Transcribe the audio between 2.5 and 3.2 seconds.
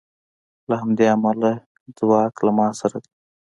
ما سره دی